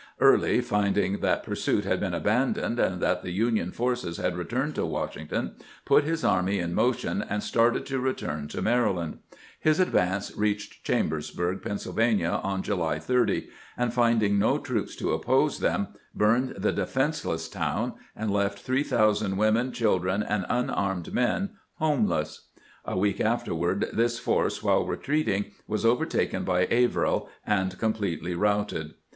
Early, 0.19 0.61
finding 0.61 1.19
that 1.19 1.43
pursuit 1.43 1.85
had 1.85 1.99
been 1.99 2.15
abandoned, 2.15 2.79
and 2.79 2.99
that 3.03 3.21
the 3.21 3.29
Union 3.29 3.71
forces 3.71 4.17
had 4.17 4.35
returned 4.35 4.73
to 4.73 4.83
"Washington, 4.87 5.51
put 5.85 6.03
his 6.05 6.23
army 6.23 6.57
in 6.57 6.73
motion 6.73 7.23
and 7.29 7.43
started 7.43 7.85
to 7.85 7.99
return 7.99 8.47
to 8.47 8.63
Maryland. 8.63 9.19
His 9.59 9.79
advance 9.79 10.35
reached 10.35 10.83
Chambersburg, 10.83 11.61
Pennsylvania, 11.61 12.39
on 12.41 12.63
July 12.63 12.97
30; 12.97 13.47
and 13.77 13.93
finding 13.93 14.39
no 14.39 14.57
troops 14.57 14.95
to 14.95 15.11
oppose 15.13 15.59
them, 15.59 15.89
burned 16.15 16.55
the 16.57 16.71
defenseless 16.73 17.47
town, 17.47 17.93
and 18.15 18.31
left 18.33 18.57
three 18.57 18.81
thousand 18.81 19.37
women, 19.37 19.71
children, 19.71 20.23
and 20.23 20.47
unarmed 20.49 21.13
men 21.13 21.51
homeless. 21.75 22.47
A 22.85 22.97
week 22.97 23.21
after 23.21 23.53
ward 23.53 23.87
this 23.93 24.17
force, 24.17 24.63
while 24.63 24.83
retreating, 24.83 25.51
was 25.67 25.85
overtaken 25.85 26.43
by 26.43 26.65
Averell, 26.71 27.29
and 27.45 27.77
completely 27.77 28.33
routed. 28.33 28.95